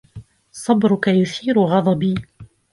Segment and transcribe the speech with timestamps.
[0.63, 2.15] صبرك يثير غضبي